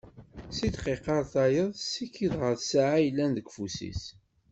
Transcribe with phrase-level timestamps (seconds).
[0.55, 4.03] Si ddqiqa ar tayeḍ, tessikid ɣer ssaɛa i yellan deg ufus-is